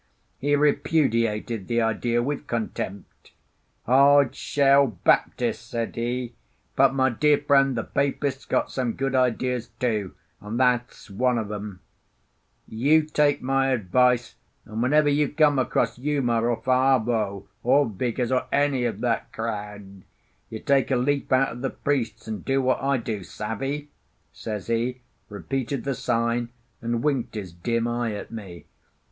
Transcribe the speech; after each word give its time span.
He 0.39 0.55
repudiated 0.55 1.67
the 1.67 1.79
idea 1.83 2.23
with 2.23 2.47
contempt. 2.47 3.33
"Hard 3.85 4.33
shell 4.35 4.97
Baptis'," 5.05 5.59
said 5.59 5.95
he. 5.95 6.33
"But, 6.75 6.95
my 6.95 7.11
dear 7.11 7.37
friend, 7.37 7.77
the 7.77 7.83
Papists 7.83 8.45
got 8.45 8.71
some 8.71 8.93
good 8.93 9.13
ideas 9.13 9.67
too; 9.79 10.15
and 10.39 10.59
tha' 10.59 10.81
's 10.89 11.11
one 11.11 11.37
of 11.37 11.51
'em. 11.51 11.81
You 12.67 13.03
take 13.03 13.43
my 13.43 13.67
advice, 13.67 14.37
and 14.65 14.81
whenever 14.81 15.07
you 15.07 15.29
come 15.29 15.59
across 15.59 15.99
Uma 15.99 16.41
or 16.41 16.57
Fa'avao 16.63 17.45
or 17.61 17.85
Vigours, 17.87 18.31
or 18.31 18.47
any 18.51 18.85
of 18.85 19.01
that 19.01 19.31
crowd, 19.31 20.01
you 20.49 20.57
take 20.57 20.89
a 20.89 20.95
leaf 20.95 21.31
out 21.31 21.49
o' 21.57 21.59
the 21.59 21.69
priests, 21.69 22.27
and 22.27 22.43
do 22.43 22.59
what 22.59 22.81
I 22.81 22.97
do. 22.97 23.23
Savvy?" 23.23 23.91
says 24.33 24.65
he, 24.65 25.01
repeated 25.29 25.83
the 25.83 25.93
sign, 25.93 26.49
and 26.81 27.03
winked 27.03 27.35
his 27.35 27.53
dim 27.53 27.87
eye 27.87 28.13
at 28.15 28.31
me. 28.31 28.65